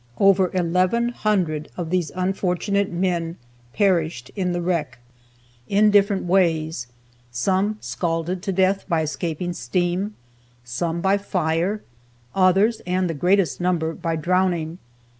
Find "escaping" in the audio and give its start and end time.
9.03-9.53